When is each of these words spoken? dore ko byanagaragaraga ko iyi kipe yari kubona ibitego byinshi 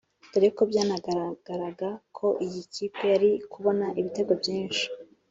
dore 0.31 0.49
ko 0.57 0.63
byanagaragaraga 0.71 1.89
ko 2.17 2.27
iyi 2.45 2.61
kipe 2.73 3.03
yari 3.13 3.29
kubona 3.51 3.85
ibitego 3.99 4.31
byinshi 4.41 4.83